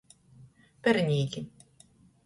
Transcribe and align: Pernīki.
Pernīki. 0.87 1.47